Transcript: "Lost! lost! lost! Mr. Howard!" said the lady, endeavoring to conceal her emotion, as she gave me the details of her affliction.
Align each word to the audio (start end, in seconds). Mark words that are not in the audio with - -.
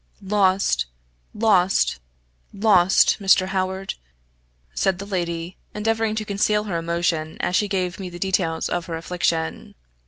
"Lost! 0.23 0.87
lost! 1.31 1.99
lost! 2.51 3.17
Mr. 3.19 3.49
Howard!" 3.49 3.93
said 4.73 4.97
the 4.97 5.05
lady, 5.05 5.57
endeavoring 5.75 6.15
to 6.15 6.25
conceal 6.25 6.63
her 6.63 6.79
emotion, 6.79 7.37
as 7.39 7.55
she 7.55 7.67
gave 7.67 7.99
me 7.99 8.09
the 8.09 8.17
details 8.17 8.67
of 8.67 8.87
her 8.87 8.97
affliction. 8.97 9.75